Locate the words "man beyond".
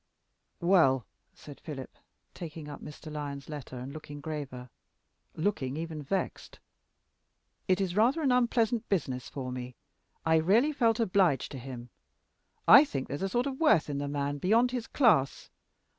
14.07-14.71